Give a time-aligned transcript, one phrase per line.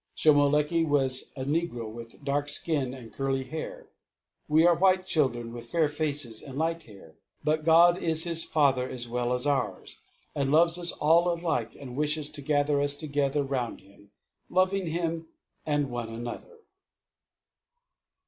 [0.17, 3.85] Shomolekae was a negro with dark skin and curly hair.
[4.47, 7.17] We are white children with fair faces and light hair.
[7.43, 9.99] But God is his Father as well as ours
[10.33, 14.09] and loves us all alike and wishes to gather us together round Him
[14.49, 15.27] loving Him
[15.67, 16.61] and one another.